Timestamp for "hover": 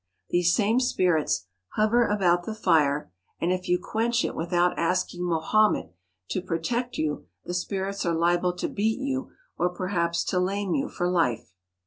1.75-2.07